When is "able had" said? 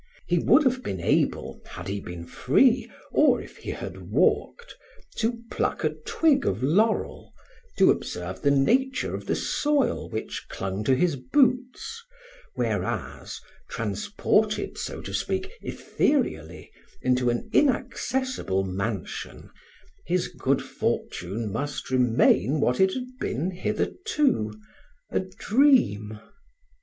0.99-1.87